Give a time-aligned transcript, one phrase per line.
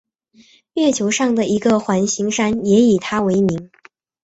[0.73, 3.69] 月球上的一个环形山也以他为名。